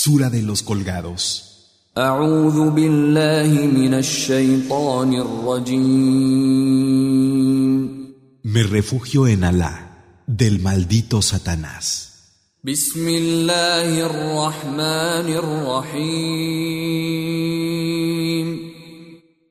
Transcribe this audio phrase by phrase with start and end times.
[0.00, 1.72] Sura de los colgados.
[8.44, 12.30] Me refugio en Alá, del maldito Satanás.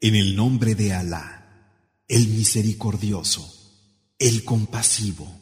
[0.02, 1.74] En el nombre de Alá,
[2.08, 3.54] el misericordioso,
[4.18, 5.37] el compasivo.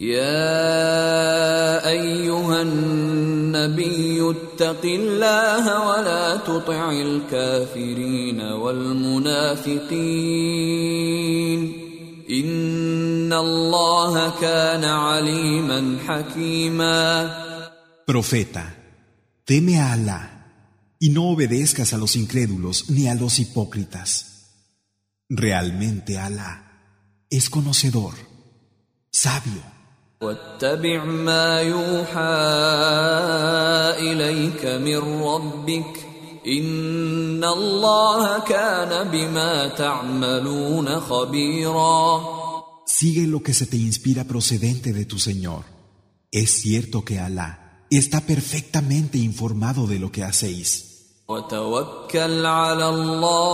[0.00, 9.86] يا أيها النبي اتق الله ولا تطع الكافرين والمنافقين
[12.30, 17.46] إن الله كان عليما حكيما
[18.06, 18.74] Profeta,
[19.44, 20.22] teme a Alá
[21.00, 24.10] y no obedezcas a los incrédulos ni a los hipócritas.
[25.28, 26.52] Realmente Alá
[27.28, 28.14] es conocedor,
[29.10, 29.69] sabio.
[30.21, 32.37] واتبع ما يوحى
[34.05, 35.93] إليك من ربك
[36.47, 42.21] إن الله كان بما تعملون خبيرا
[42.85, 45.63] Sigue lo que se te inspira procedente de tu Señor.
[46.31, 47.51] Es cierto que Alá
[47.89, 50.87] está perfectamente informado de lo que hacéis.
[51.29, 53.51] وتوكل على الله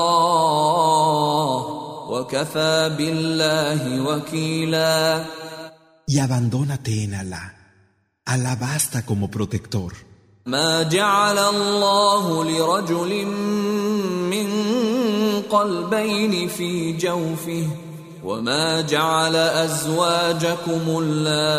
[2.10, 5.26] وكفى بالله وكيلا
[6.10, 7.54] Y abandónate en Alá.
[8.24, 9.92] Alá basta como protector.
[10.46, 13.26] ما جعل الله لرجل
[14.32, 14.48] من
[15.52, 17.68] قلبين في جوفه
[18.24, 21.58] وما جعل ازواجكم اللائي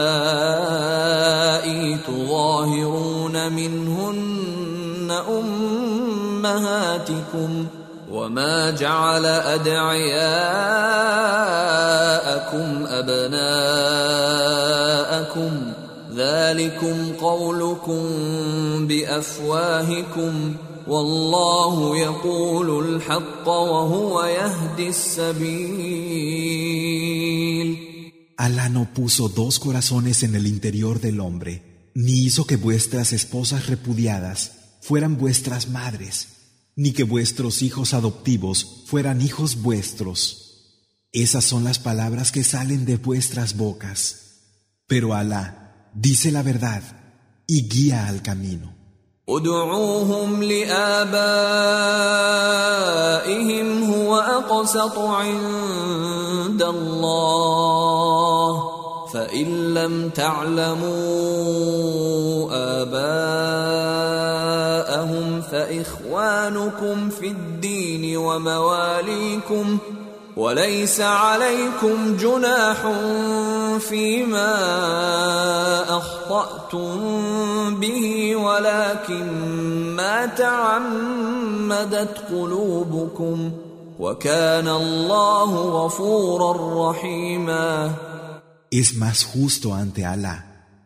[1.99, 5.11] تظاهرون منهن
[6.45, 7.67] امهاتكم
[8.12, 10.34] وما جعل ادعياءكم
[12.88, 14.14] ابناءكم
[16.16, 18.04] ذلكم قولكم
[18.88, 20.56] بافواهكم
[20.88, 26.44] والله يقول الحق وهو يهدي السبيل
[28.36, 31.54] Alá no puso dos corazones en el interior del hombre,
[31.94, 34.52] ni hizo que vuestras esposas repudiadas
[34.82, 36.28] fueran vuestras madres,
[36.78, 40.40] ni que vuestros hijos adoptivos fueran hijos vuestros.
[41.12, 44.20] Esas son las palabras que salen de vuestras bocas.
[44.88, 46.84] Pero Alá dice la verdad
[47.48, 48.74] y guía al camino.
[49.30, 51.14] ادعوهم لآبائهم
[53.94, 58.60] هو أقسط عند الله
[59.14, 60.84] فإن لم تعلموا
[62.82, 64.47] آباءهم
[65.51, 69.79] فإخوانكم في الدين ومواليكم
[70.37, 72.77] وليس عليكم جناح
[73.79, 74.55] فيما
[75.97, 76.95] أخطأتم
[77.81, 79.27] به ولكن
[79.97, 83.51] ما تعمدت قلوبكم.
[83.99, 85.51] وكان الله
[85.85, 87.95] غفورا رحيما.
[88.71, 90.37] Es más justo ante Alá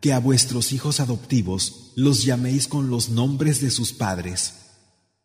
[0.01, 4.53] que a vuestros hijos adoptivos los llaméis con los nombres de sus padres.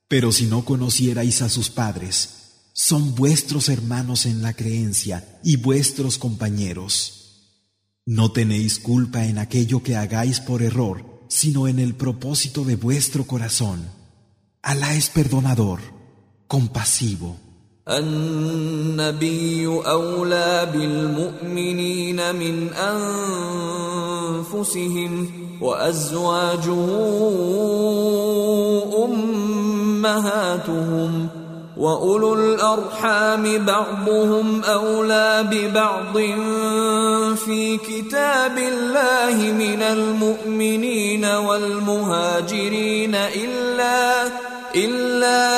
[0.09, 2.31] Pero si no conocierais a sus padres,
[2.73, 7.19] son vuestros hermanos en la creencia y vuestros compañeros.
[8.07, 13.27] No tenéis culpa en aquello que hagáis por error, sino en el propósito de vuestro
[13.27, 13.85] corazón.
[14.63, 15.81] Alá es perdonador,
[16.47, 17.48] compasivo.
[17.91, 22.69] النبي أولى بالمؤمنين من
[24.53, 26.87] أنفسهم وأزواجه
[30.05, 31.29] أمهاتهم
[31.77, 36.19] وأولو الأرحام بعضهم أولى ببعض
[37.37, 44.23] في كتاب الله من المؤمنين والمهاجرين إلا
[44.75, 45.49] إلا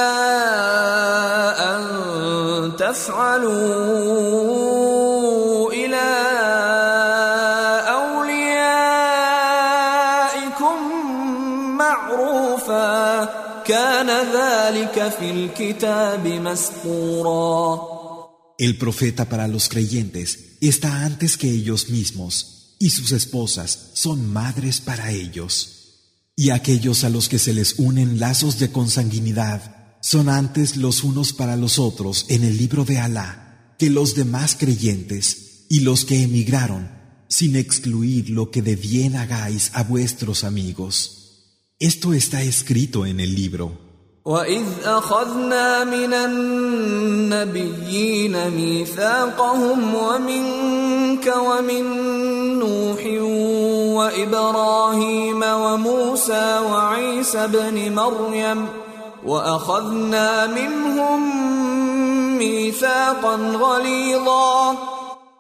[2.90, 3.54] أن تفعلوا
[5.74, 6.08] إلى
[7.98, 8.78] أوليائكم
[11.78, 13.26] معروفا
[13.64, 17.96] كان ذلك في الكتاب مسطورا
[18.58, 24.80] El profeta para los creyentes está antes que ellos mismos, y sus esposas son madres
[24.80, 25.54] para ellos.
[26.38, 31.34] Y aquellos a los que se les unen lazos de consanguinidad son antes los unos
[31.34, 36.22] para los otros en el libro de Alá que los demás creyentes y los que
[36.22, 36.90] emigraron,
[37.28, 41.72] sin excluir lo que de bien hagáis a vuestros amigos.
[41.80, 43.86] Esto está escrito en el libro.
[44.26, 46.14] وإذ أخذنا من
[47.34, 51.84] النبيين ميثاقهم ومنك ومن
[52.60, 53.06] نوح
[53.96, 58.79] وابراهيم وموسى وعيسى ابن مريم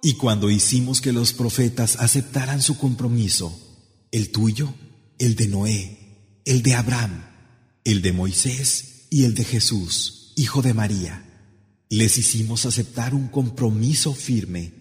[0.02, 3.58] Y cuando hicimos que los profetas aceptaran su compromiso,
[4.12, 4.72] el tuyo,
[5.18, 5.98] el de Noé,
[6.44, 7.24] el de Abraham,
[7.84, 11.24] el de Moisés y el de Jesús, hijo de María,
[11.88, 14.72] les hicimos aceptar un compromiso firme.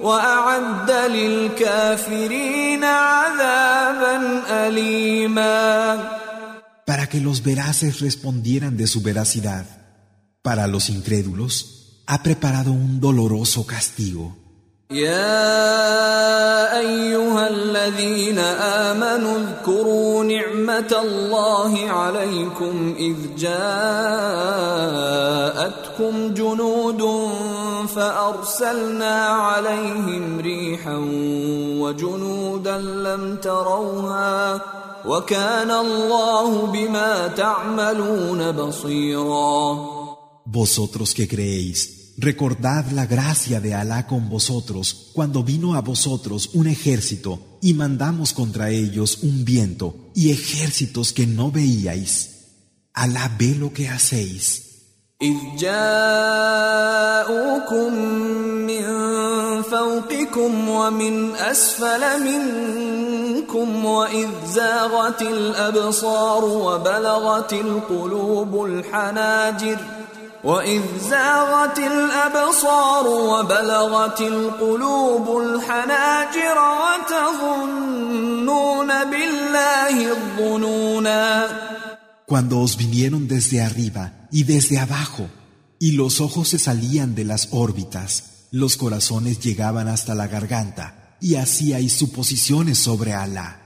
[0.02, 6.16] وأعد للكافرين عذابا أليما
[6.86, 9.66] para que los veraces respondieran de su veracidad.
[10.42, 14.36] Para los incrédulos, ha preparado un doloroso castigo.
[14.90, 24.34] يا ايها الذين امنوا اذكروا نعمه الله عليكم اذ جاءتكم
[26.34, 27.02] جنود
[27.86, 30.96] فارسلنا عليهم ريحا
[31.80, 34.60] وجنودا لم تروها
[35.06, 39.96] وكان الله بما تعملون بصيرا
[40.46, 46.66] Vosotros que creéis Recordad la gracia de Alá con vosotros cuando vino a vosotros un
[46.66, 52.30] ejército y mandamos contra ellos un viento y ejércitos que no veíais.
[52.94, 54.69] Alá ve lo que hacéis.
[55.21, 55.81] إذ جاءوكم
[58.65, 58.85] من
[59.61, 69.77] فوقكم ومن أسفل منكم وإذ زاغت الأبصار وبلغت القلوب الحناجر
[70.43, 81.47] وإذ زاغت الأبصار وبلغت القلوب الحناجر وتظنون بالله الظنونا.
[82.25, 85.29] Cuando os vinieron desde arriba y desde abajo,
[85.79, 91.35] y los ojos se salían de las órbitas, los corazones llegaban hasta la garganta, y
[91.35, 93.57] así hay suposiciones sobre Alá.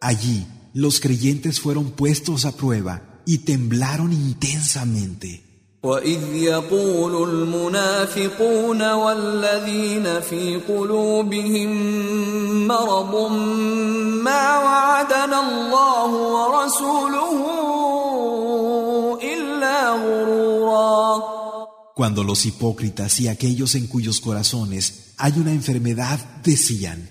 [0.00, 5.49] Allí los creyentes fueron puestos a prueba y temblaron intensamente.
[5.83, 11.69] وإذ يقول المنافقون والذين في قلوبهم
[12.67, 13.31] مرض
[14.23, 17.65] ما وعدنا الله ورسوله
[21.95, 27.09] Cuando los hipócritas y aquellos en cuyos corazones hay una enfermedad decían,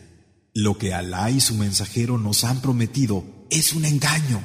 [0.52, 4.42] lo que Alá y su mensajero nos han prometido es un engaño.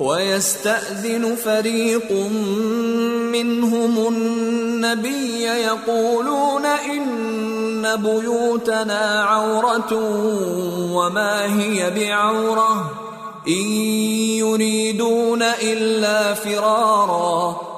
[0.00, 2.12] ويستأذن فريق
[3.32, 9.92] منهم النبي يقولون إن بيوتنا عورة
[10.92, 12.90] وما هي بعورة
[13.48, 13.66] إن
[14.40, 17.69] يريدون إلا فرارا.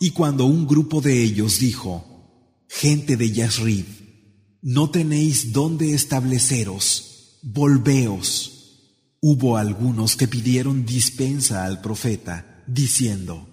[0.00, 2.04] Y cuando un grupo de ellos dijo,
[2.68, 3.86] gente de Yasrib,
[4.62, 8.54] no tenéis dónde estableceros, volveos.
[9.20, 13.48] Hubo algunos que pidieron dispensa al profeta, diciendo,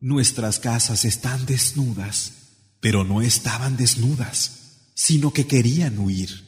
[0.00, 2.32] Nuestras casas están desnudas,
[2.80, 6.43] pero no estaban desnudas, sino que querían huir.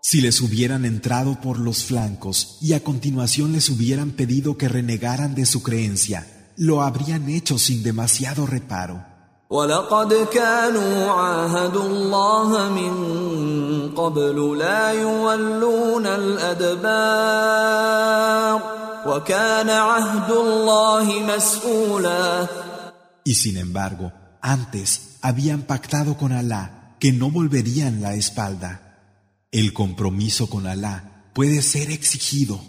[0.00, 5.34] Si les hubieran entrado por los flancos y a continuación les hubieran pedido que renegaran
[5.34, 9.13] de su creencia, lo habrían hecho sin demasiado reparo.
[23.22, 28.98] Y sin embargo, antes habían pactado con Alá que no volverían la espalda.
[29.52, 32.60] El compromiso con Alá puede ser exigido.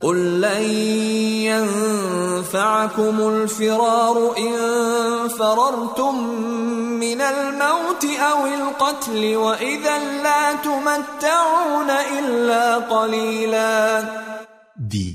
[0.00, 0.62] قل لن
[1.48, 4.54] ينفعكم الفرار إن
[5.28, 6.14] فررتم
[7.00, 14.04] من الموت أو القتل وإذا لا تمتعون إلا قليلا
[14.76, 15.06] Di,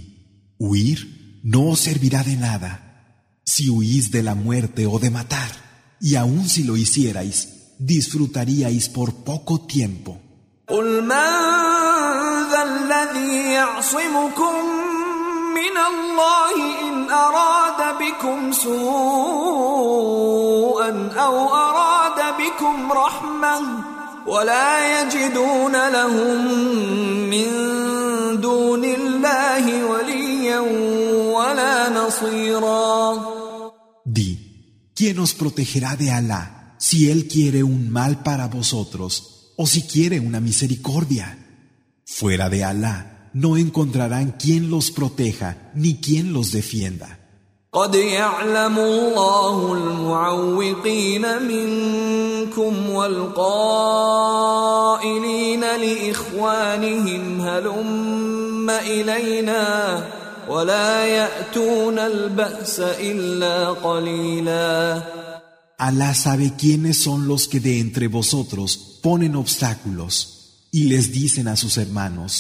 [0.58, 1.00] huir
[1.44, 2.72] no os servirá de nada
[3.54, 5.52] si huís de la muerte o de matar,
[6.00, 7.38] y aun si lo hicierais,
[7.80, 10.22] disfrutaríais por poco tiempo.
[10.68, 11.93] قل من
[12.54, 14.66] ذا الذي يعصمكم
[15.60, 16.56] من الله
[16.90, 18.80] إن أراد بكم سوءا
[21.18, 23.62] أو أراد بكم رحمة
[24.28, 26.46] ولا يجدون لهم
[27.30, 27.48] من
[28.42, 30.60] دون الله وليا
[31.36, 33.20] ولا نصيرا
[34.06, 34.30] Di,
[34.96, 40.20] ¿quién os protegerá de Alá si Él quiere un mal para vosotros o si quiere
[40.20, 41.43] una misericordia?
[42.14, 47.20] Fuera de Alá no encontrarán quien los proteja ni quien los defienda.
[47.74, 54.40] قد يعلم الله المعوقين منكم والقائلين
[55.62, 60.04] لإخوانهم هلم إلينا
[60.50, 65.04] ولا يأتون البأس إلا قليلا
[65.78, 70.33] Alá sabe quiénes son los que de entre vosotros ponen obstáculos
[70.74, 72.34] y les dicen a sus hermanos,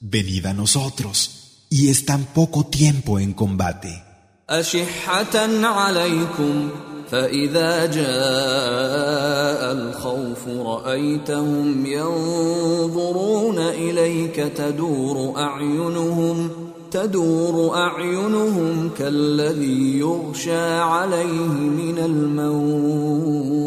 [0.00, 1.30] venid a nosotros,
[1.70, 4.04] y están poco tiempo en combate.
[4.50, 5.36] أشحة
[5.66, 6.70] عليكم
[7.10, 16.50] فإذا جاء الخوف رأيتهم ينظرون إليك تدور أعينهم
[16.90, 21.48] تدور أعينهم كالذي يغشى عليه
[21.80, 23.58] من الموت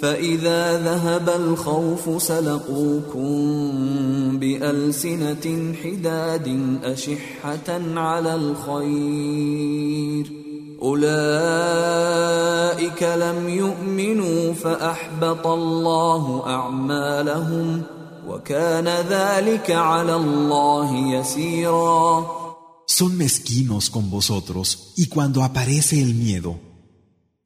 [0.00, 3.28] فإذا ذهب الخوف سلقوكم
[4.38, 10.26] بألسنة حداد أشحة على الخير.
[10.82, 11.02] أولئك
[13.02, 17.82] لم يؤمنوا فأحبط الله أعمالهم
[18.28, 22.26] وكان ذلك على الله يسيرا.
[22.88, 26.65] Son mezquinos con vosotros y cuando aparece el miedo,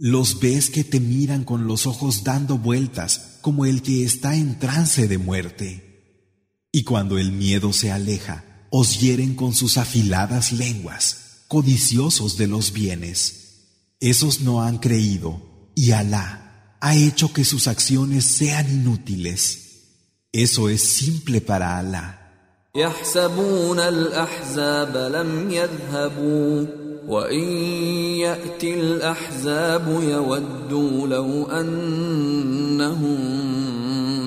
[0.03, 4.59] los ves que te miran con los ojos dando vueltas como el que está en
[4.59, 6.25] trance de muerte.
[6.73, 12.73] Y cuando el miedo se aleja, os hieren con sus afiladas lenguas, codiciosos de los
[12.73, 13.67] bienes.
[14.01, 19.83] Esos no han creído y Alá ha hecho que sus acciones sean inútiles.
[20.33, 22.71] Eso es simple para Alá.
[27.11, 27.49] وإن
[28.23, 33.19] يأتي الأحزاب يودوا لو أنهم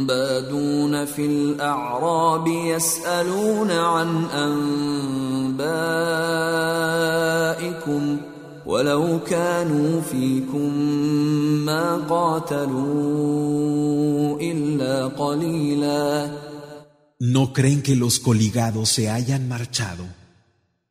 [0.08, 4.26] بادون في الأعراب يسألون عن
[5.46, 6.18] أنبائكم
[8.66, 10.78] ولو كانوا فيكم
[11.66, 12.80] ما قاتلوا
[14.42, 16.32] إلا قليلاً
[17.20, 20.04] ¿No creen que los coligados se hayan marchado?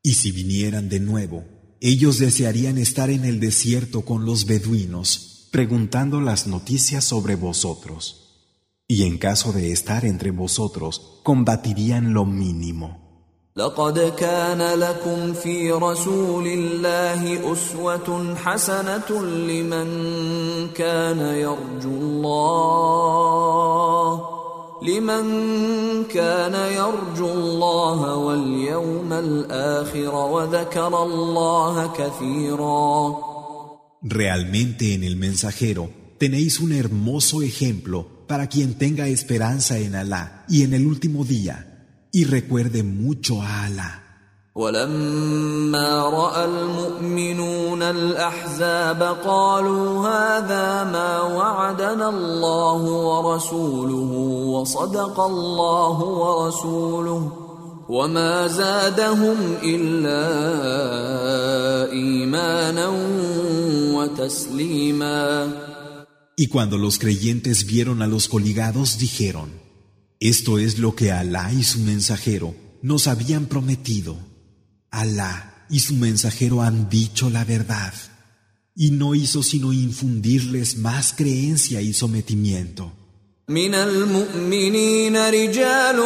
[0.02, 1.44] Y si vinieran de nuevo,
[1.81, 8.23] ellos desearían estar en el desierto con los beduinos, preguntando las noticias sobre vosotros.
[8.87, 13.07] Y en caso de estar entre vosotros, combatirían lo mínimo.
[13.57, 19.87] لقد كان لكم في رسول الله أسوة حسنة لمن
[20.75, 22.67] كان يرجو الله
[24.81, 25.23] لمن
[26.03, 33.15] كان يرجو الله واليوم الآخر وذكر الله كثيرا
[34.03, 40.61] Realmente en el mensajero tenéis un hermoso ejemplo para quien tenga esperanza en Alá y
[40.61, 44.00] en el último día y recuerde mucho a Alá.
[44.54, 54.12] ولما راى المؤمنون الاحزاب قالوا هذا ما وعدنا الله ورسوله
[54.52, 57.32] وصدق الله ورسوله
[57.88, 60.22] وما زادهم الا
[61.92, 62.88] ايمانا
[63.96, 65.52] وتسليما
[66.36, 69.48] Y cuando los creyentes vieron a los coligados dijeron,
[70.20, 74.31] esto es lo que Alá y su mensajero nos habían prometido.
[74.91, 77.93] Alá y su mensajero han dicho la verdad,
[78.75, 82.91] y no hizo sino infundirles más creencia y sometimiento.
[83.49, 85.99] من المؤمنين رجال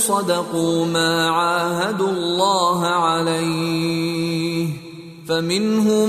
[0.00, 4.68] صدقوا ما عاهدوا الله عليه
[5.28, 6.08] فمنهم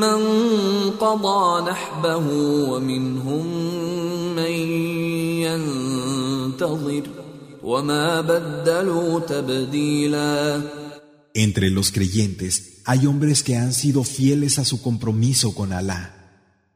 [0.00, 0.20] من
[0.90, 2.26] قضى نحبه
[2.70, 3.46] ومنهم
[4.36, 4.54] من
[5.46, 7.02] ينتظر
[7.62, 10.62] وما بدلوا تبديلاً
[11.33, 16.15] Entre los creyentes hay hombres que han sido fieles a su compromiso con Alá.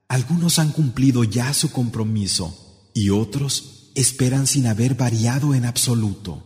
[0.08, 2.56] Algunos han cumplido ya su compromiso
[2.94, 6.44] y otros esperan sin haber variado en absoluto.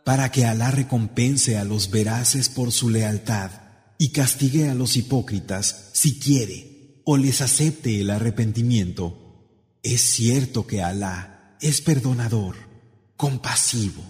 [0.05, 3.49] para que Alá recompense a los veraces por su lealtad
[3.97, 9.13] y castigue a los hipócritas si quiere o les acepte el arrepentimiento.
[9.81, 12.55] Es cierto que Alá es perdonador,
[13.17, 14.03] compasivo.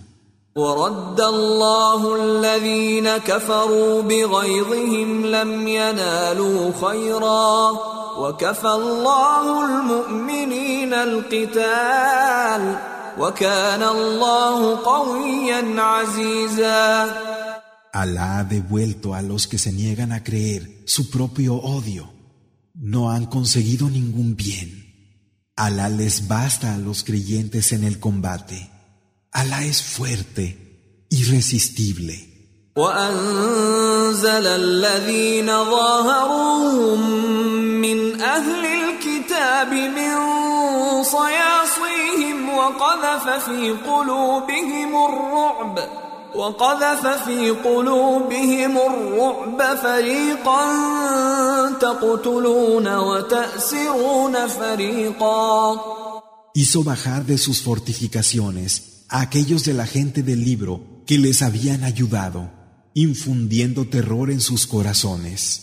[0.58, 7.72] ورد الله الذين كفروا بغيظهم لم ينالوا خيرا
[8.18, 12.78] وكفى الله المؤمنين القتال
[13.20, 17.26] وكان الله قويا عزيزا
[17.96, 22.12] Alá ha devuelto a los que se niegan a creer su propio odio.
[22.74, 24.70] No han conseguido ningún bien.
[25.56, 28.70] Alá les basta a los creyentes en el combate.
[29.32, 32.16] Alá es fuerte, irresistible.
[34.11, 37.01] وأنزل الذين ظاهروهم
[37.81, 40.15] من أهل الكتاب من
[41.03, 45.79] صياصيهم وقذف في قلوبهم الرعب
[46.35, 50.63] وقذف في قلوبهم الرعب فريقا
[51.81, 55.81] تقتلون وتأسرون فريقا.
[56.53, 61.85] Hizo bajar de sus fortificaciones a aquellos de la gente del libro que les habían
[61.85, 62.60] ayudado,
[62.94, 65.62] infundiendo terror en sus corazones.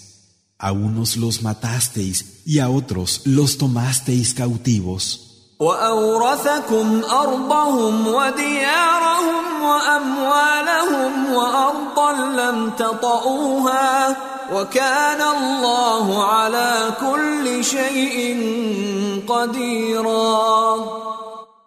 [0.59, 5.29] A unos los matasteis y a otros los tomasteis cautivos.
[5.63, 14.17] وأورثكم أرضهم وديارهم وأموالهم وأرضا لم تطئوها
[14.53, 18.17] وكان الله على كل شيء
[19.29, 21.03] قديرا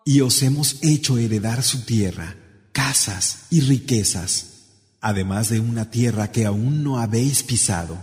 [0.07, 2.35] Y os hemos hecho heredar su tierra,
[2.71, 4.48] casas y riquezas,
[5.01, 7.97] además de una tierra que aún no habéis pisado.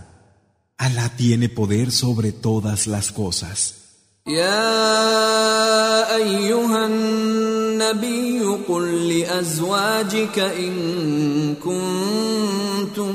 [0.77, 3.83] Alá tiene poder sobre todas las cosas.
[4.27, 13.13] يا ايها النبي قل لازواجك ان كنتن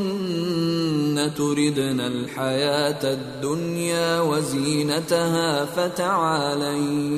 [1.37, 7.08] تردن الحياه الدنيا وزينتها فتعالين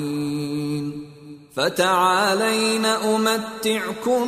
[1.55, 4.23] فتعالين امتعكن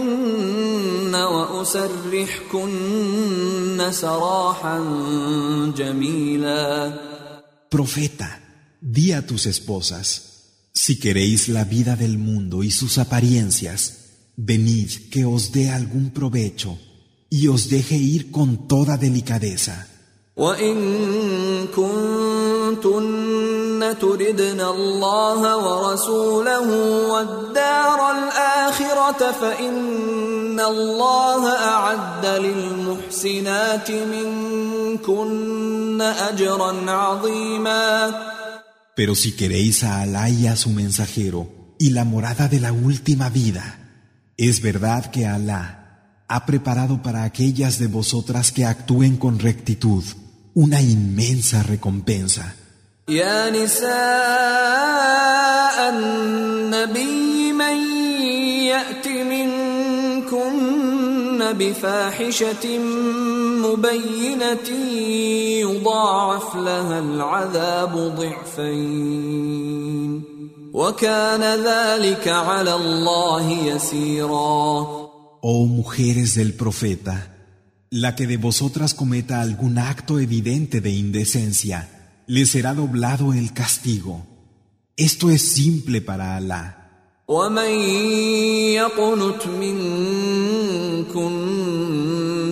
[1.16, 2.72] واسرحكن
[3.92, 4.80] سراحا
[5.78, 6.94] جميلا
[7.74, 8.30] Profeta,
[8.80, 10.08] di a tus esposas,
[10.72, 13.80] si queréis la vida del mundo y sus apariencias,
[14.36, 16.78] venid que os dé algún provecho
[17.32, 19.88] y os deje ir con toda delicadeza.
[20.38, 20.76] وإن
[21.76, 23.57] كنتن
[38.95, 41.49] Pero si queréis a Alá y a su mensajero
[41.79, 43.79] y la morada de la última vida,
[44.37, 50.05] es verdad que Alá ha preparado para aquellas de vosotras que actúen con rectitud
[50.55, 52.57] una inmensa recompensa.
[53.09, 53.89] يا نساء
[55.97, 57.77] النبي من
[58.69, 60.39] يأت منكن
[61.53, 62.79] بفاحشة
[63.65, 64.69] مبينة
[65.61, 69.49] يضاعف لها العذاب ضعفين.
[70.75, 74.87] وكان ذلك على الله يسيرا.
[75.41, 77.37] Oh mujeres del profeta,
[77.91, 84.26] la que de vosotras cometa algún acto evidente de indecencia, le será doblado el castigo.
[84.96, 86.80] Esto es simple para Alá.
[87.28, 87.72] ومن
[88.76, 91.24] يقنت منكن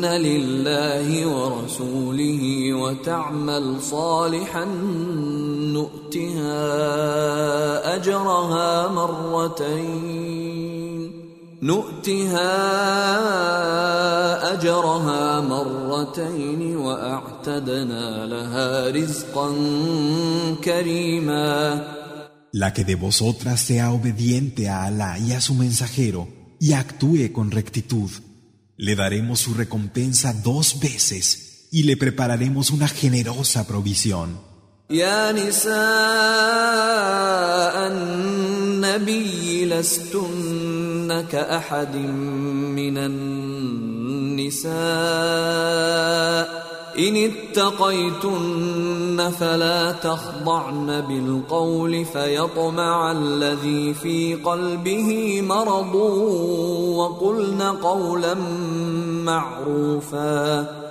[0.06, 4.66] لله ورسوله وتعمل صالحا
[5.76, 6.56] نؤتها
[7.96, 10.65] اجرها مرتين
[11.66, 12.54] نؤتها
[14.54, 19.50] اجرها مرتين واعتدنا لها رزقا
[20.64, 22.02] كريما
[22.54, 26.28] La que de vosotras sea obediente a Alá y a su mensajero
[26.60, 28.12] y actúe con rectitud,
[28.76, 34.52] le daremos su recompensa dos veces y le prepararemos una generosa provisión.
[34.92, 35.72] يا نساء
[37.88, 41.97] النبي لستن كأحد
[42.77, 44.77] من النساء
[46.99, 55.95] إن اتقيتن فلا تخضعن بالقول فيطمع الذي في قلبه مرض
[56.97, 58.35] وقلن قولا
[59.25, 60.87] معروفا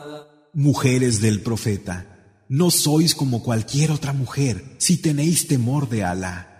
[0.58, 2.06] Mujeres del profeta,
[2.48, 6.55] no sois como cualquier otra mujer si tenéis temor de Alá.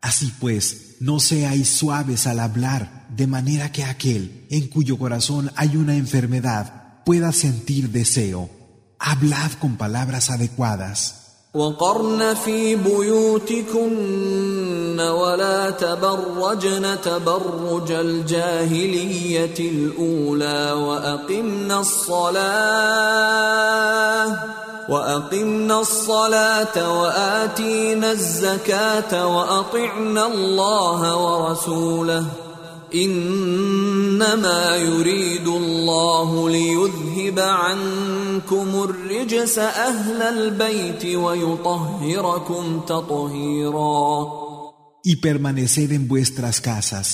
[0.00, 5.76] Así pues, no seáis suaves al hablar, de manera que aquel en cuyo corazón hay
[5.76, 8.50] una enfermedad pueda sentir deseo.
[8.98, 11.22] Hablad con palabras adecuadas.
[11.54, 13.92] وقرن في بيوتكن
[15.00, 22.42] ولا تبرجن تبرج الجاهلية الأولى وأقمنا الصلاة
[24.89, 32.25] وأقمنا الصلاة وآتينا الزكاة وأطعنا الله ورسوله
[32.93, 44.47] انما يريد الله ليذهب عنكم الرجس أهل البيت ويطهركم تطهيرا
[45.03, 47.07] Y permaneced en vuestras casas,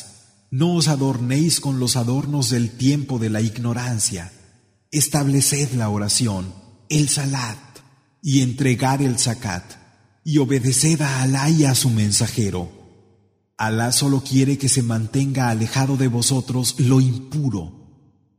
[0.50, 4.32] no os adornéis con los adornos del tiempo de la ignorancia.
[4.92, 6.54] Estableced la oración,
[6.93, 7.59] el salat,
[8.23, 9.65] y entregad el zakat,
[10.25, 12.71] y obedeced a Alá y a su mensajero.
[13.57, 17.73] Alá solo quiere que se mantenga alejado de vosotros lo impuro.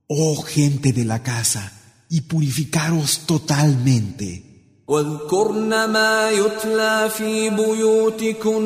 [0.08, 1.72] Oh gente de la casa,
[2.10, 4.46] y purificaros totalmente.
[4.90, 8.66] واذكرن ما يتلى في بيوتكن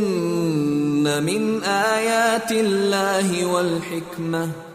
[1.23, 4.66] من آيات الله والحكمة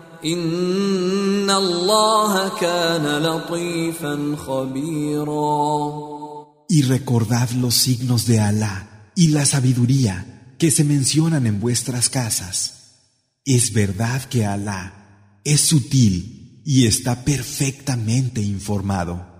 [6.69, 13.01] Y recordad los signos de Alá y la sabiduría que se mencionan en vuestras casas.
[13.43, 19.33] Es verdad que Alá es sutil y está perfectamente informado.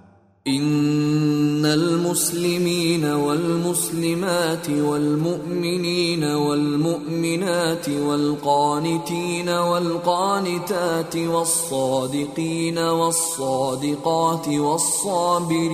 [0.48, 15.74] إن المسلمين والمسلمات والمؤمنين والمؤمنات والقانتين والقانتات والصادقين والصادقات والصابرين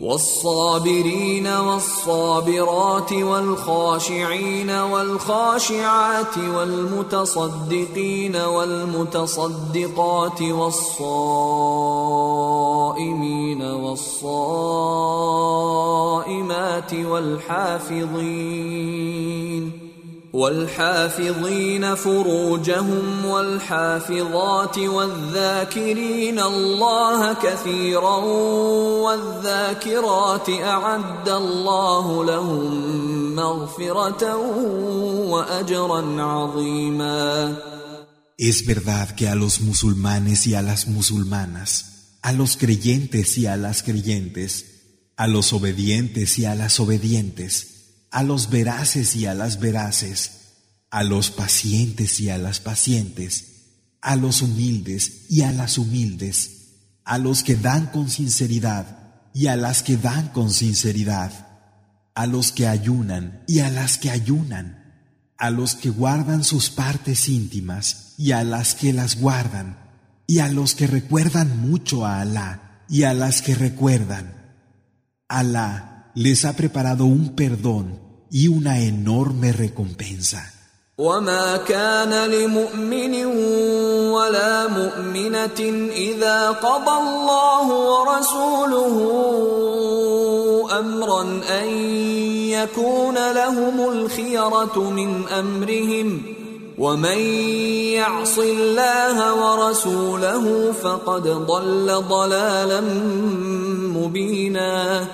[0.00, 9.62] والصابرين والصابرات والخاشعين والخاشعات والمتصدقين والمتصدقات
[10.42, 11.22] والصائمين
[13.62, 14.14] والصائمات
[16.94, 18.50] والحافظين
[20.32, 28.16] والحافظين فروجهم والحافظات والذاكرين الله كثيرا
[29.04, 34.36] والذاكرات اعد الله لهم مغفره
[35.30, 37.56] واجرا عظيما
[38.38, 43.56] Es verdad que a los musulmanes y a las musulmanas, a los creyentes y a
[43.58, 44.64] las creyentes,
[45.16, 47.69] a los obedientes y a las obedientes,
[48.10, 50.32] a los veraces y a las veraces,
[50.90, 53.44] a los pacientes y a las pacientes,
[54.00, 56.50] a los humildes y a las humildes,
[57.04, 61.48] a los que dan con sinceridad y a las que dan con sinceridad,
[62.14, 64.80] a los que ayunan y a las que ayunan,
[65.38, 69.78] a los que guardan sus partes íntimas y a las que las guardan,
[70.26, 74.54] y a los que recuerdan mucho a Alá y a las que recuerdan.
[75.28, 77.98] Alá les ha preparado un perdón
[78.30, 80.52] y una enorme recompensa.
[81.00, 83.24] وما كان لمؤمن
[84.12, 85.60] ولا مؤمنة
[85.96, 88.94] إذا قضى الله ورسوله
[90.78, 91.68] أمرا أن
[92.52, 96.22] يكون لهم الخيرة من أمرهم
[96.78, 97.18] ومن
[97.96, 102.80] يعص الله ورسوله فقد ضل ضلالا
[103.96, 105.06] مبينا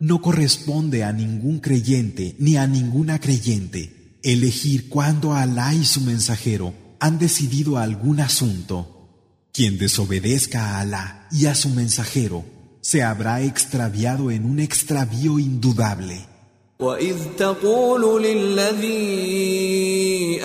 [0.00, 6.74] No corresponde a ningún creyente ni a ninguna creyente elegir cuándo Alá y su mensajero
[7.00, 9.08] han decidido algún asunto.
[9.52, 12.44] Quien desobedezca a Alá y a su mensajero
[12.80, 16.29] se habrá extraviado en un extravío indudable.
[16.80, 19.00] وإذ تقول للذي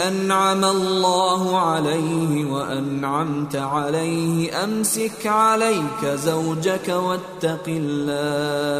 [0.07, 8.75] أنعم الله عليه وأنعمت عليه أمسك عليك زوجك واتق الله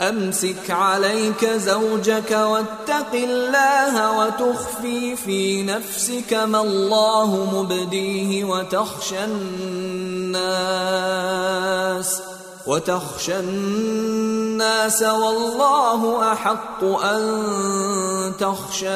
[0.00, 10.38] أمسك عليك زوجك واتق الله وتخفي في نفسك ما الله مبديه وتخشى الناس
[12.34, 12.37] ۖ
[12.68, 18.88] وتخشى الناس والله أحق أن تخشاه.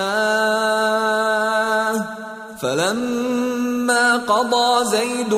[2.63, 5.35] فلما قضى زيد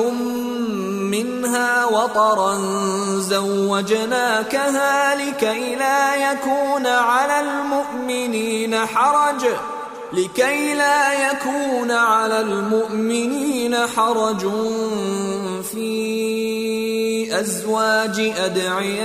[1.15, 2.57] منها وطرا
[3.19, 9.45] زوجناكها لكي لا يكون على المؤمنين حرج.
[10.13, 14.47] لكي لا يكون على المؤمنين حرج
[15.71, 16.74] في
[17.34, 19.00] لأزواج أدعيائهم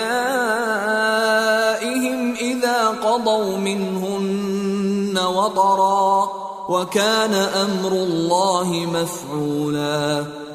[2.34, 6.30] إذا قضوا منهن وطرا
[6.70, 10.46] وكان أمر الله مفعولا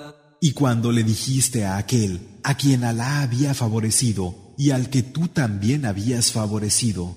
[0.43, 5.29] Y cuando le dijiste a aquel a quien Alá había favorecido y al que tú
[5.29, 7.17] también habías favorecido,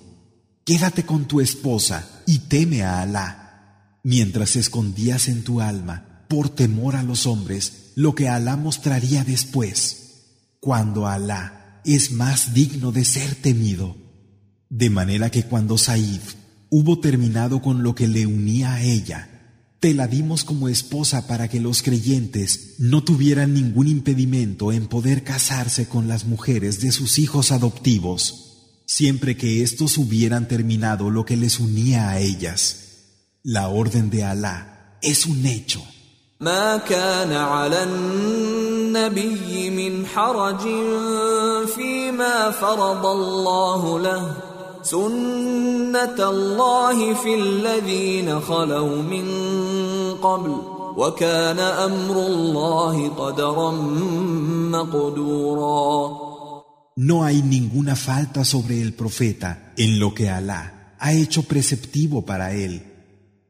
[0.66, 6.98] quédate con tu esposa y teme a Alá, mientras escondías en tu alma, por temor
[6.98, 10.07] a los hombres, lo que Alá mostraría después,
[10.69, 13.97] cuando Alá es más digno de ser temido.
[14.69, 16.21] De manera que cuando Said
[16.69, 19.31] hubo terminado con lo que le unía a ella,
[19.81, 25.25] te la dimos como esposa para que los creyentes no tuvieran ningún impedimento en poder
[25.25, 31.39] casarse con las mujeres de sus hijos adoptivos, siempre que éstos hubieran terminado lo que
[31.39, 33.07] les unía a ellas.
[33.43, 35.83] La orden de Alá es un hecho.
[44.83, 49.27] سنة الله في الذين خلوا من
[50.23, 50.57] قبل
[50.97, 53.71] وكان أمر الله قدرا
[54.73, 56.29] مقدورا
[56.97, 62.53] No hay ninguna falta sobre el profeta en lo que Alá ha hecho preceptivo para
[62.55, 62.83] él.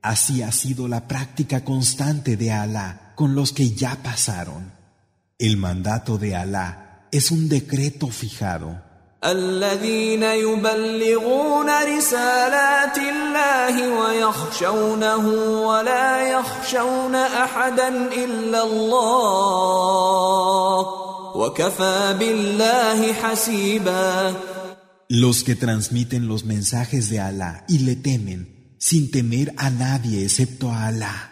[0.03, 4.78] Así ha sido la práctica constante de Alá con los que ya pasaron.
[5.38, 8.82] El mandato de Alá es un decreto fijado.
[9.26, 15.28] الذين يبلغون رسالات الله ويخشونه
[15.68, 19.44] ولا يخشون احدا الا الله
[21.36, 24.34] وكفى بالله حسيبا
[25.10, 30.72] Los que transmiten los mensajes de Alá y le temen sin temer a nadie excepto
[30.72, 31.32] a Alá.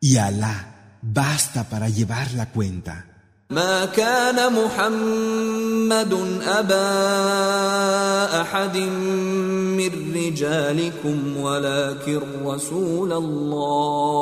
[0.00, 3.07] Y Alá basta para llevar la cuenta.
[3.51, 6.13] ما كان محمد
[6.45, 14.15] أبا أحد من رجالكم ولكن رسول الله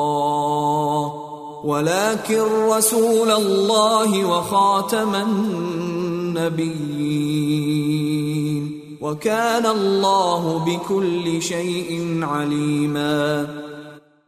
[1.64, 6.58] ولكن رسول الله وخاتم النبيين.
[9.02, 13.48] وكان الله بكل شيء عليما.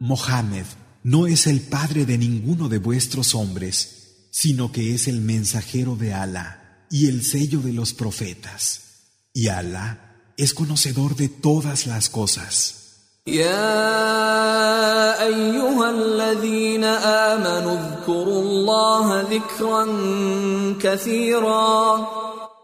[0.00, 0.66] Mohammed
[1.04, 3.99] no es el padre de ninguno de vuestros hombres.
[4.31, 8.81] sino que es el mensajero de Alá y el sello de los profetas.
[9.33, 12.81] Y Alá es conocedor de todas las cosas.
[13.27, 19.85] يا أيها الذين آمنوا اذكروا الله ذكرا
[20.79, 22.07] كثيرا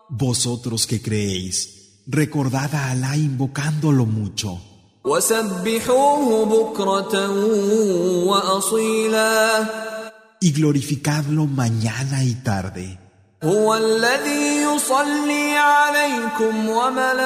[0.10, 4.60] Vosotros que creéis, recordad a Alá invocándolo mucho.
[5.06, 7.30] وسبحوه بكرة
[8.26, 9.66] وأصيلا
[10.46, 12.98] y glorificadlo mañana y tarde.
[13.44, 17.18] هو الذي يصلي عليكم وملائكته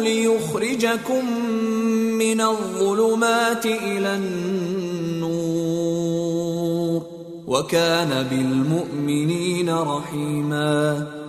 [0.00, 1.40] ليخرجكم
[2.18, 5.44] من الظلمات إلى النور
[7.46, 11.24] وكان بالمؤمنين رحيما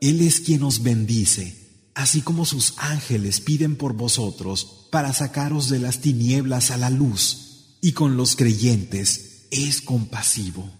[0.00, 1.56] Él es quien os bendice,
[1.94, 7.48] así como sus ángeles piden por vosotros para sacaros de las tinieblas a la luz
[7.83, 10.71] y con los creyentes es compasivo.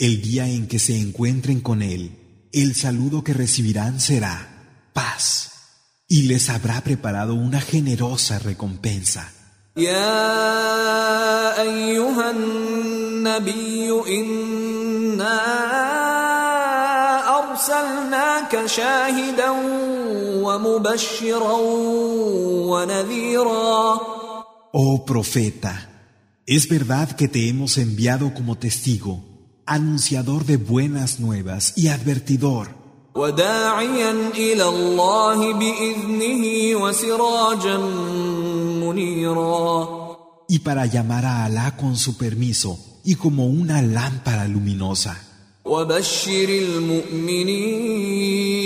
[0.00, 5.52] El día en que se encuentren con Él, el saludo que recibirán será paz,
[6.08, 9.32] y les habrá preparado una generosa recompensa.
[15.13, 16.49] يا أيها النبي
[17.29, 19.49] أرسلناك شاهدا
[20.43, 21.57] ومبشرا
[22.69, 23.99] ونذيرا
[24.71, 25.89] Oh profeta,
[26.45, 29.23] es verdad que te hemos enviado como testigo,
[29.65, 32.67] anunciador de buenas nuevas y advertidor.
[33.15, 37.77] وداعيا إلى الله بإذنه وسراجا
[38.85, 39.99] منيرا
[40.47, 45.25] Y para llamar a Alá con su permiso y como una lámpara luminosa.
[45.65, 46.49] وبشر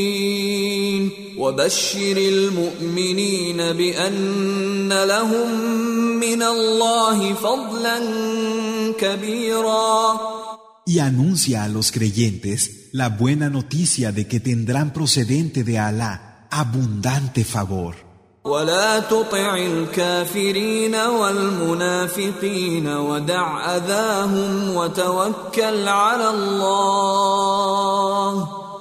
[0.03, 5.49] المؤمنين وبشر المؤمنين بأن لهم
[6.19, 7.99] من الله فضلا
[8.99, 10.33] كبيرا
[10.85, 17.45] Y anuncia a los creyentes la buena noticia de que tendrán procedente de Alá abundante
[17.45, 18.06] favor.
[18.47, 27.43] ولا تطع الكافرين والمنافقين ودع اذاهم وتوكل على الله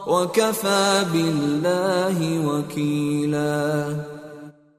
[0.06, 4.06] وكفى بالله وكيلا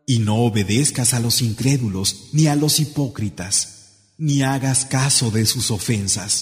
[0.06, 3.56] Y no obedezcas a los incrédulos ni a los hipócritas,
[4.17, 6.34] ni hagas caso de sus ofensas,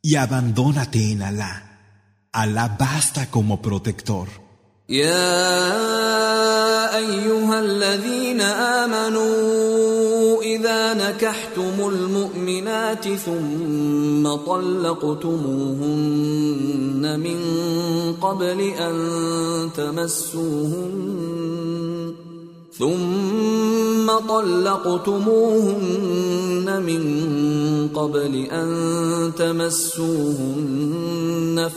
[0.00, 1.54] y abandónate en Alá.
[2.32, 4.28] Alá basta como protector.
[4.88, 6.31] يا
[6.95, 15.83] أيها الذين آمنوا إذا نكحتم المؤمنات ثم طلقتموهن
[17.19, 17.39] من
[18.21, 18.95] قبل أن
[19.77, 21.33] تمسوهن
[22.77, 25.83] ثم طلقتموهن
[26.81, 27.03] من
[27.93, 30.89] قبل أن تمسوهن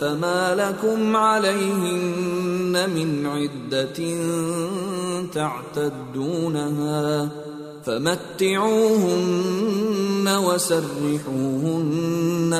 [0.00, 3.98] فما لكم عليهن من عدة
[5.34, 7.30] تعتدونها
[7.84, 9.06] فمتعوهن
[10.44, 11.82] وسرحوهن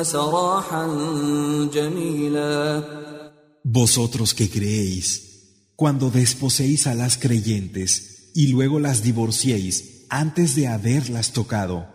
[0.03, 0.87] سراحا
[1.73, 2.83] جميلا.
[3.63, 5.07] Vosotros que creéis,
[5.75, 11.87] cuando desposéis a las creyentes, y luego las divorciéis antes de haberlas tocado,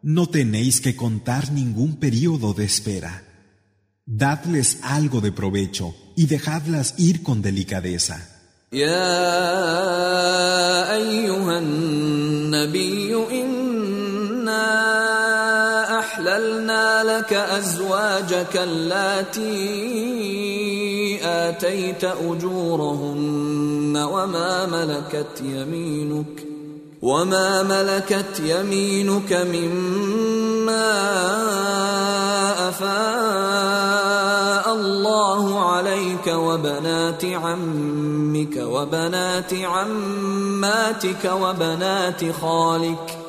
[0.00, 3.22] no tenéis que contar ningún período de espera.
[4.06, 8.26] Dadles algo de provecho y dejadlas ir con delicadeza.
[21.48, 26.46] آتيت أجورهن وما ملكت يمينك
[27.02, 30.90] وما ملكت يمينك مما
[32.68, 43.19] أفاء الله عليك وبنات عمك وبنات عماتك وبنات خالك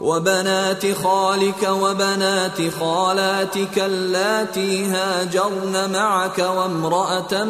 [0.00, 7.44] وبنات خالك وبنات خالاتك اللاتي هاجرن معك وامرأة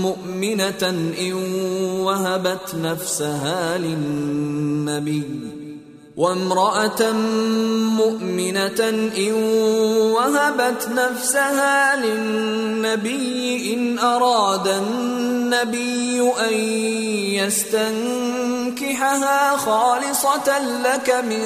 [0.00, 0.82] مؤمنة
[1.20, 1.32] إن
[2.00, 5.61] وهبت نفسها للنبي
[6.16, 7.12] وامرأة
[7.96, 8.80] مؤمنة
[9.16, 9.32] إن
[10.12, 16.52] وهبت نفسها للنبي إن أراد النبي أن
[17.72, 21.44] يستنكحها خالصة لك من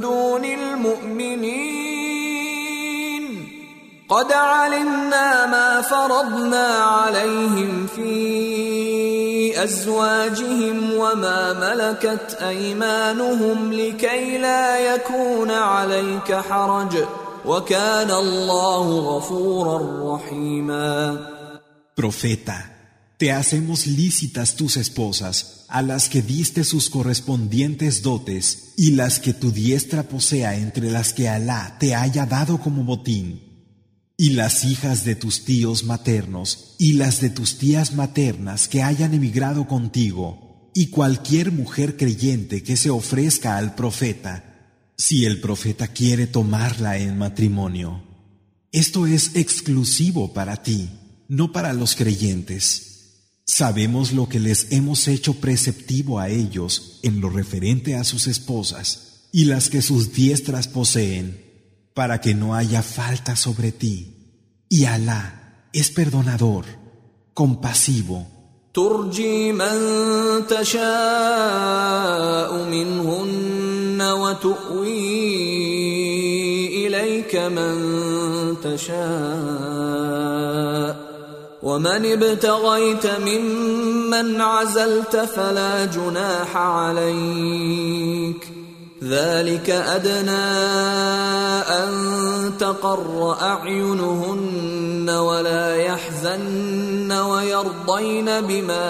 [0.00, 1.88] دون المؤمنين.
[4.08, 8.87] قد علمنا ما فرضنا عليهم في
[9.63, 16.97] أزواجهم وما ملكت أيمانهم لكي لا يكون عليك حرج
[17.45, 19.77] وكان الله غفورا
[20.15, 21.17] رحيما
[21.95, 22.57] Profeta,
[23.17, 29.33] te hacemos lícitas tus esposas, a las que diste sus correspondientes dotes, y las que
[29.33, 33.46] tu diestra posea entre las que Alá te haya dado como botín
[34.20, 39.14] y las hijas de tus tíos maternos y las de tus tías maternas que hayan
[39.14, 46.26] emigrado contigo, y cualquier mujer creyente que se ofrezca al profeta, si el profeta quiere
[46.26, 48.02] tomarla en matrimonio.
[48.72, 50.90] Esto es exclusivo para ti,
[51.28, 53.20] no para los creyentes.
[53.46, 59.28] Sabemos lo que les hemos hecho preceptivo a ellos en lo referente a sus esposas
[59.32, 61.47] y las que sus diestras poseen
[61.97, 64.65] para que no haya falta sobre ti.
[64.69, 66.65] Y Alá es perdonador,
[67.33, 68.27] compasivo.
[68.73, 69.77] ترجي من
[70.49, 70.83] تشاء
[72.63, 74.87] منهن وتؤوي
[76.87, 77.75] إليك من
[78.63, 80.23] تشاء
[81.63, 88.56] ومن ابتغيت ممن عزلت فلا جناح عليك
[89.04, 90.46] ذلك أدنى
[91.70, 91.90] أن
[92.58, 98.84] تقر أعينهن ولا يحزن ويرضين بما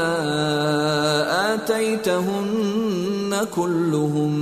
[1.55, 4.35] آتيتهن كلهم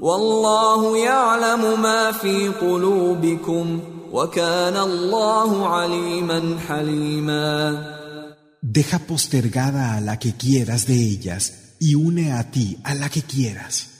[0.00, 3.80] والله يعلم ما في قلوبكم
[4.12, 7.92] وكان الله عليما حليما
[8.62, 13.22] Deja postergada a la que quieras de ellas y une a ti a la que
[13.22, 13.91] quieras.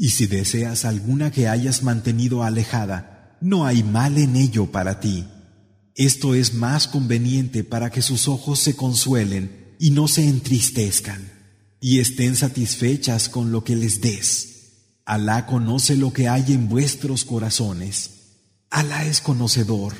[0.00, 5.26] Y si deseas alguna que hayas mantenido alejada, no hay mal en ello para ti.
[5.96, 11.32] Esto es más conveniente para que sus ojos se consuelen y no se entristezcan,
[11.80, 14.48] y estén satisfechas con lo que les des.
[15.04, 18.10] Alá conoce lo que hay en vuestros corazones.
[18.70, 19.94] Alá es conocedor,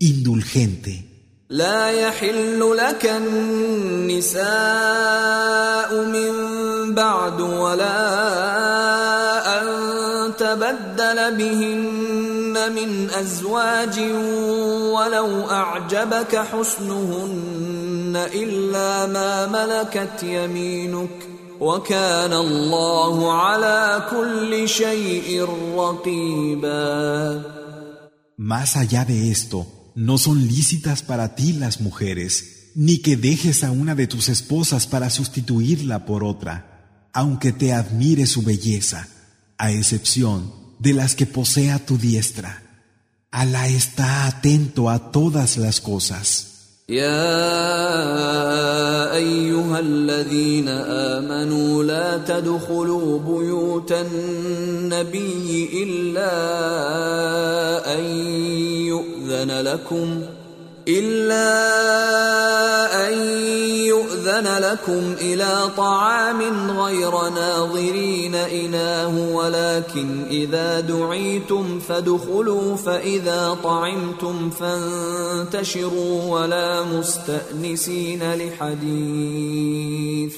[0.00, 1.06] indulgente.
[10.67, 13.99] تبدل بهن من ازواج
[14.95, 21.17] ولو اعجبك حسنهن الا ما ملكت يمينك
[21.59, 25.47] وكان الله على كل شيء
[25.77, 27.43] رقيبا
[28.37, 29.59] Más allá de esto,
[29.95, 32.33] no son lícitas para ti las mujeres,
[32.75, 36.55] ni que dejes a una de tus esposas para sustituirla por otra,
[37.13, 39.07] aunque te admire su belleza,
[39.57, 42.63] a excepción de las que posea tu diestra.
[43.31, 46.53] Alá está atento a todas las cosas.
[46.89, 47.23] يا
[49.15, 56.33] ايها الذين امنوا لا تدخلوا بيوت النبي الا
[57.95, 58.03] ان
[58.85, 60.21] يؤذن لكم
[60.88, 61.48] إلا
[63.08, 63.14] أن
[63.68, 76.84] يؤذن لكم إلى طعام غير ناظرين إناه ولكن إذا دعيتم فادخلوا فإذا طعمتم فانتشروا ولا
[76.84, 80.34] مستأنسين لحديث.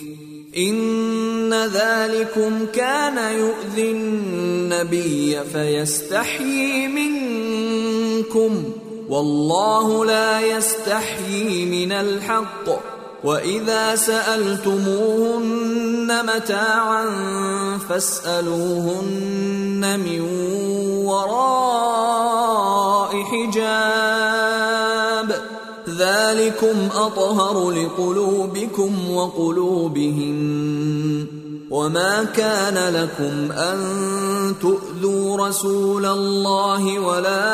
[0.57, 8.73] إن ذلكم كان يؤذي النبي فيستحيي منكم.
[9.11, 12.69] والله لا يستحيي من الحق.
[13.25, 15.47] وإذا سألتموهن
[16.27, 17.07] متاعا
[17.89, 20.21] فاسألوهن من
[21.05, 24.71] وراء حجاب.
[25.89, 31.27] ذلكم أطهر لقلوبكم وقلوبهن.
[31.71, 33.79] وما كان لكم ان
[34.61, 37.47] تؤذوا رسول الله ولا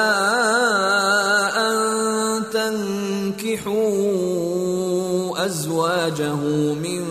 [1.68, 1.76] ان
[2.52, 3.76] تنكحوا
[5.46, 6.34] ازواجه
[6.80, 7.04] من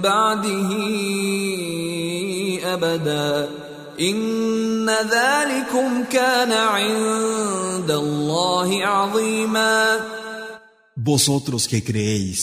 [0.00, 0.70] بعده
[2.64, 3.48] ابدا
[4.00, 10.00] ان ذلكم كان عند الله عظيما
[10.96, 12.38] Vosotros que creéis,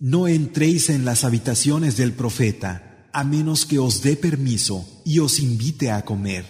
[0.00, 5.40] no entréis en las habitaciones del profeta a menos que os dé permiso y os
[5.40, 6.44] invite a comer,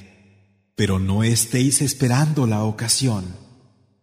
[0.75, 3.25] pero no estéis esperando la ocasión.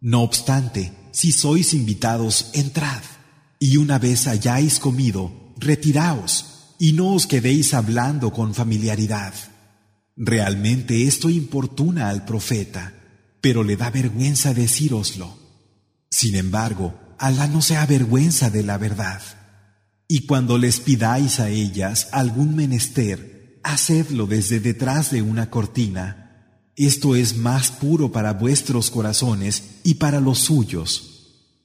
[0.00, 3.02] No obstante, si sois invitados, entrad,
[3.58, 9.34] y una vez hayáis comido, retiraos, y no os quedéis hablando con familiaridad.
[10.16, 12.94] Realmente esto importuna al profeta,
[13.42, 15.36] pero le da vergüenza decíroslo.
[16.08, 19.22] Sin embargo, Alá no se avergüenza de la verdad.
[20.06, 26.20] Y cuando les pidáis a ellas algún menester, hacedlo desde detrás de una cortina.
[26.76, 31.10] Esto es más puro para vuestros corazones y para los suyos.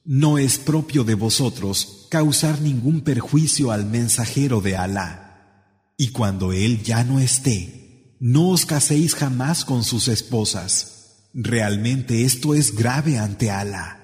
[0.04, 5.92] No es propio de vosotros causar ningún perjuicio al mensajero de Alá.
[5.96, 11.26] Y cuando él ya no esté, no os caséis jamás con sus esposas.
[11.34, 13.98] Realmente esto es grave ante Alá.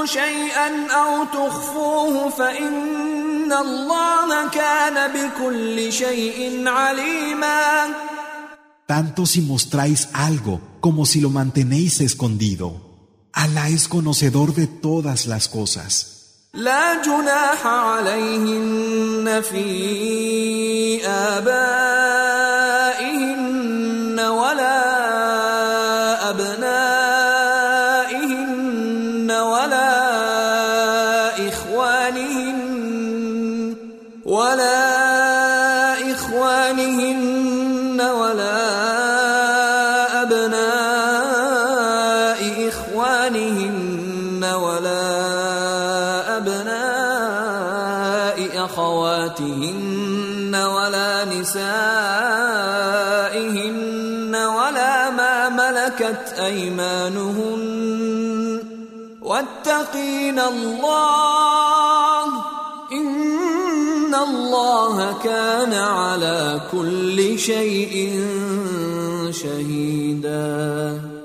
[0.00, 7.86] تبدوا شيئا أو تخفوه فإن الله كان بكل شيء عليما
[8.88, 12.66] Tanto si mostráis algo como si lo mantenéis escondido.
[13.32, 16.12] Alá es conocedor de todas las cosas.
[16.54, 22.19] لا جناح عليهن في آبائهن
[60.30, 62.26] واتقين الله
[62.92, 67.94] إن الله كان على كل شيء
[69.30, 71.16] شهيداً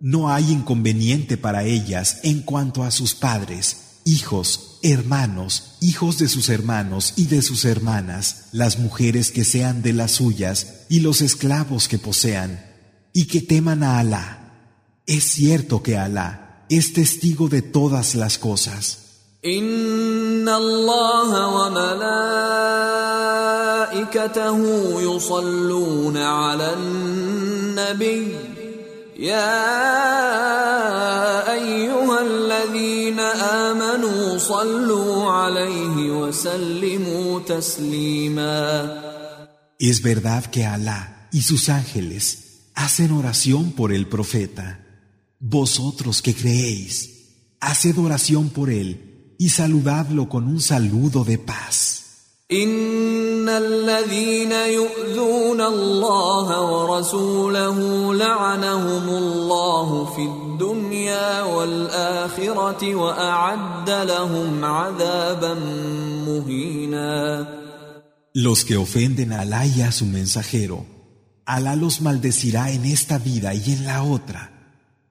[0.00, 6.48] No hay inconveniente para ellas en cuanto a sus padres, hijos, hermanos, hijos de sus
[6.50, 11.88] hermanos y de sus hermanas, las mujeres que sean de las suyas y los esclavos
[11.88, 12.64] que posean,
[13.12, 14.52] y que teman a Alá.
[15.04, 19.08] Es cierto que Alá es testigo de todas las cosas.
[19.44, 21.30] إن الله
[23.88, 24.58] وملائكته
[25.00, 28.36] يصلون على النبي
[29.18, 29.54] يا
[31.52, 39.08] أيها الذين آمنوا صلوا عليه وسلموا تسليما
[39.80, 42.24] Es verdad que Alá y sus ángeles
[42.74, 44.81] hacen oración por el profeta.
[45.42, 51.98] Vosotros que creéis, haced oración por él y saludadlo con un saludo de paz.
[52.52, 57.78] ان الذين يؤذون الله ورسوله
[58.14, 65.54] لعنهم الله في الدنيا والاخره واعد لهم عذابا
[66.26, 67.58] مهينا
[68.34, 70.86] Los que ofenden a Alá y a su mensajero,
[71.44, 74.51] Alá los maldecirá en esta vida y en la otra.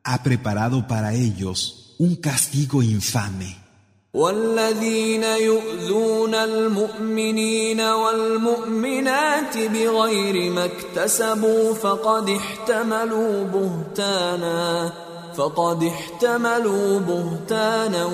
[0.03, 3.67] Ha preparado para ellos un castigo infame.
[4.13, 14.93] والذين يؤذون المؤمنين والمؤمنات بغير ما اكتسبوا فقد احتملوا بهتانا
[15.35, 18.05] فقد احتملوا بهتانا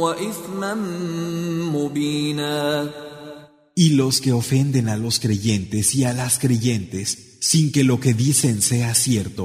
[0.00, 0.74] واثما
[1.74, 2.90] مبينا
[3.78, 8.14] Y los que ofenden a los creyentes y a las creyentes sin que lo que
[8.14, 9.44] dicen sea cierto,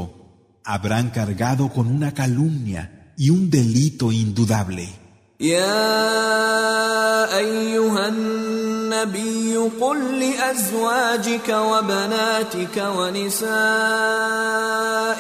[0.66, 5.02] habrán cargado con una calumnia y un delito indudable.
[5.42, 13.52] يا ايها النبي قل لازواجك وبناتك ونساء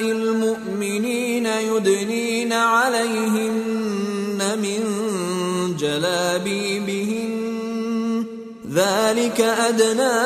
[0.02, 4.80] المؤمنين يدنين عليهن من
[5.80, 7.32] جلابيبهن
[8.74, 10.22] ذلك ادنى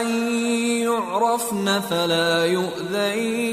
[0.00, 0.06] ان
[0.96, 3.52] يعرفن فلا يؤذين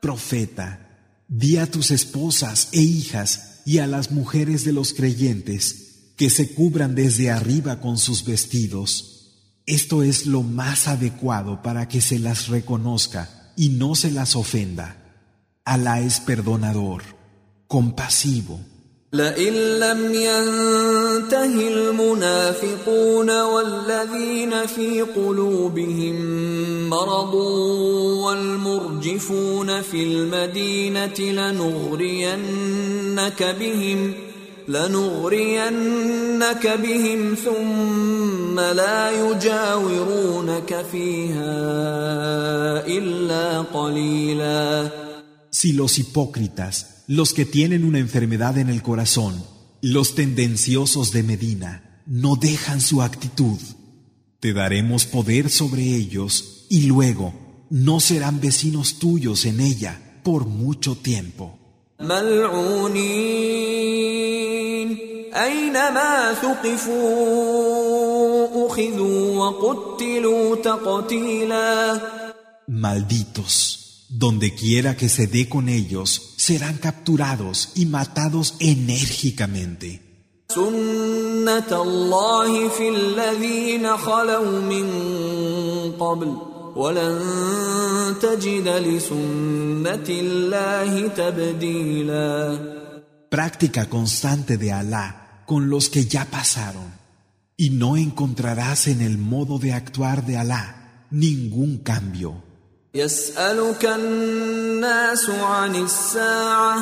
[0.00, 0.78] Profeta,
[1.26, 6.54] di a tus esposas e hijas y a las mujeres de los creyentes que se
[6.54, 9.30] cubran desde arriba con sus vestidos.
[9.64, 14.96] Esto es lo más adecuado para que se las reconozca y no se las ofenda.
[15.64, 17.04] Alá es perdonador,
[17.68, 18.60] compasivo.
[19.13, 26.15] لئن لم ينته المنافقون والذين في قلوبهم
[26.89, 27.33] مرض
[28.25, 32.35] والمرجفون في المدينة لنغرينك
[33.59, 34.13] بهم
[34.67, 41.55] لنغرينك بهم ثم لا يجاورونك فيها
[42.87, 44.89] إلا قليلا.
[45.49, 49.41] Si los hipócritas los que tienen una enfermedad en el corazón,
[49.81, 53.57] los tendenciosos de Medina, no dejan su actitud.
[54.41, 57.33] Te daremos poder sobre ellos y luego
[57.69, 61.57] no serán vecinos tuyos en ella por mucho tiempo.
[72.67, 73.76] Malditos.
[74.09, 80.01] Donde quiera que se dé con ellos, serán capturados y matados enérgicamente.
[93.29, 96.93] Práctica constante de Alá con los que ya pasaron.
[97.57, 102.46] Y no encontrarás en el modo de actuar de Alá ningún cambio.
[102.96, 106.76] يسألك الناس عن الساعة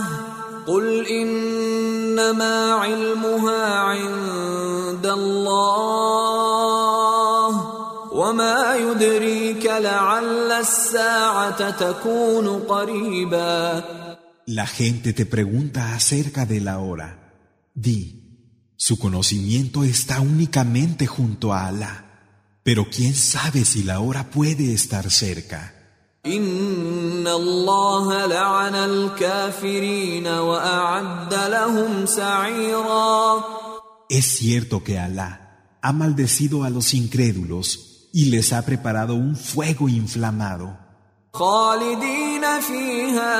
[0.66, 5.80] قل إنما علمها عند الله
[8.12, 13.82] وما يدريك لعل الساعة تكون قريبا
[14.46, 17.08] La gente te pregunta acerca de la hora.
[17.72, 18.00] Di,
[18.76, 21.94] su conocimiento está únicamente junto a Alá.
[22.64, 25.73] Pero quién sabe si la hora puede estar cerca.
[26.26, 33.44] ان الله لعن الكافرين واعد لهم سعيرا
[34.12, 35.30] Es cierto que Alá
[35.80, 40.76] ha maldecido a los incrédulos y les ha preparado un fuego inflamado.
[41.32, 43.36] خالدين فيها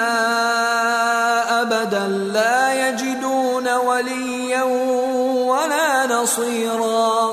[1.63, 7.33] ابدا لا يجدون وليا ولا نصيرا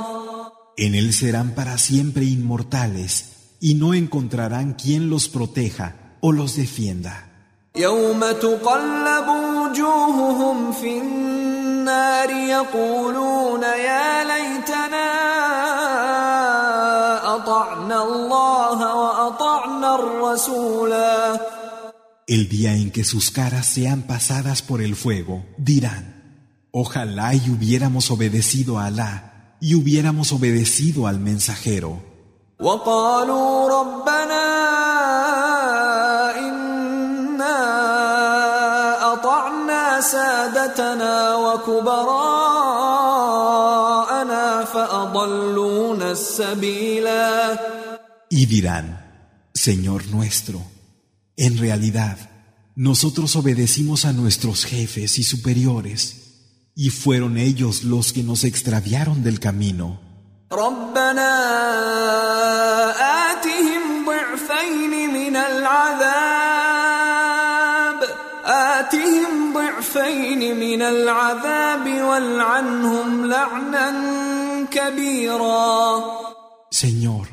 [0.78, 3.12] En él serán para siempre inmortales
[3.63, 7.29] y no encontrarán quien los proteja o los defienda.
[22.27, 28.11] El día en que sus caras sean pasadas por el fuego, dirán, ojalá y hubiéramos
[28.11, 32.12] obedecido a Alá y hubiéramos obedecido al mensajero.
[32.62, 34.46] وقالوا ربنا
[36.40, 37.58] إنا
[39.14, 42.48] أطعنا سادتنا وكبراءنا
[44.92, 47.60] أضلونا السبيلا
[48.30, 50.62] Y dirán, Señor nuestro,
[51.38, 52.18] en realidad,
[52.76, 59.40] nosotros obedecimos a nuestros jefes y superiores, y fueron ellos los que nos extraviaron del
[59.40, 60.00] camino.
[60.53, 61.33] ربنا
[63.33, 66.43] آتهم ضعفين من العذاب
[68.45, 73.93] آتهم ضعفين من العذاب والعنهم لعنا
[74.71, 76.03] كبيرا
[76.71, 77.29] Señor,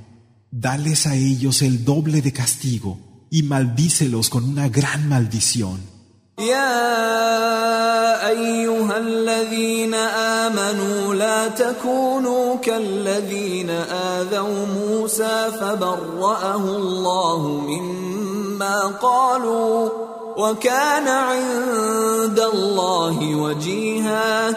[0.52, 3.00] dales a ellos el doble de castigo
[3.30, 5.99] y maldícelos con una gran maldición.
[6.40, 19.90] يا ايها الذين امنوا لا تكونوا كالذين اذوا موسى فبرأه الله مما قالوا
[20.38, 24.56] وكان عند الله وجيها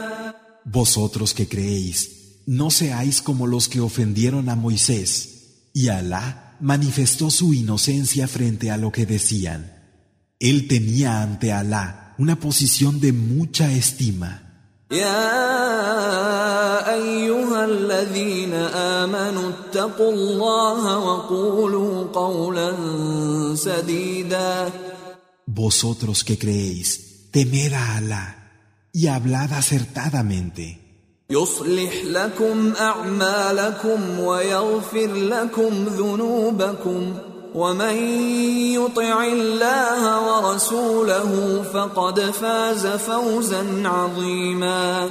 [0.65, 1.99] Vosotros que creéis,
[2.47, 5.11] no seáis como los que ofendieron a Moisés,
[5.75, 9.82] y Alá manifestó su inocencia frente a lo que decían.
[10.42, 14.44] Él tenía ante Alá una posición de mucha estima.
[14.92, 22.74] يا ايها الذين امنوا اتقوا الله وقولوا قولا
[23.56, 24.72] سديدا
[25.48, 28.26] Vosotros que creéis, temed a Alá
[28.94, 30.78] y hablad acertadamente.
[31.30, 37.14] يصلح لكم اعمالكم ويغفر لكم ذنوبكم
[37.56, 37.96] ومن
[38.74, 45.10] يطع الله ورسوله فقد فاز فوزا عظيما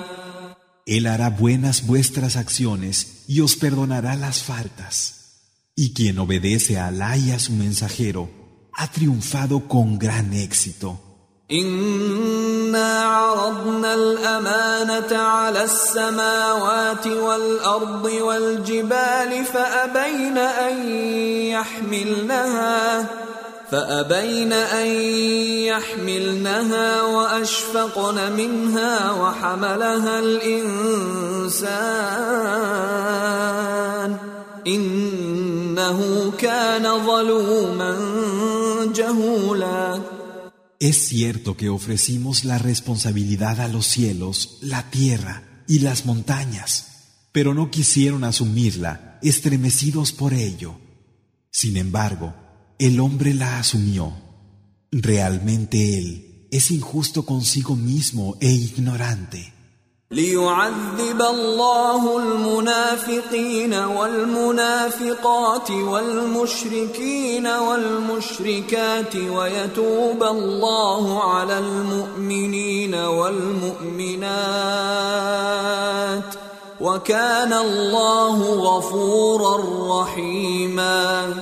[0.87, 4.97] Él hará buenas vuestras acciones y os perdonará las faltas.
[5.75, 8.31] Y quien obedece a Alá y a su mensajero
[8.73, 11.01] ha triunfado con gran éxito.
[11.52, 20.90] إنا عرضنا الأمانة على السماوات والأرض والجبال فأبين أن
[21.52, 23.06] يحملنها
[23.72, 24.88] فأبين أن
[25.72, 31.72] يحملنها وأشفقن منها وحملها الإنسان
[34.68, 37.98] إنه كان ظلوما
[38.96, 40.00] جهولا.
[40.82, 47.54] Es cierto que ofrecimos la responsabilidad a los cielos, la tierra y las montañas, pero
[47.54, 50.80] no quisieron asumirla, estremecidos por ello.
[51.52, 52.34] Sin embargo,
[52.80, 54.12] el hombre la asumió.
[54.92, 59.54] Realmente él es injusto consigo mismo e ignorante.
[60.12, 74.22] ليعذب الله المنافقين والمنافقات والمشركين والمشركات ويتوب الله على المؤمنين والمؤمنات
[76.82, 79.58] وكان الله غفورا
[80.02, 81.34] رحيما.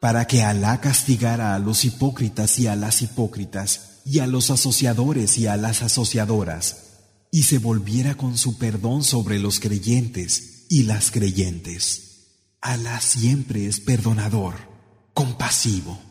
[0.00, 5.38] Para que Alá castigara a los hipócritas y a las hipócritas, y a los asociadores
[5.38, 6.85] y a las asociadoras,
[7.30, 12.06] y se volviera con su perdón sobre los creyentes y las creyentes.
[12.60, 14.54] Alá siempre es perdonador,
[15.14, 16.05] compasivo.